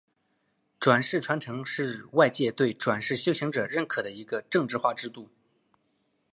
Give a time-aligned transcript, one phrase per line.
[0.79, 5.29] 转世传承是外界对转世修行者认可的一个政治化制度。